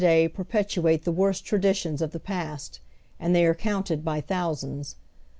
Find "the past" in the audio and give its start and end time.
2.11-2.79